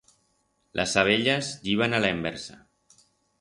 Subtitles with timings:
[0.73, 2.67] Las abellas yiban a la enversa.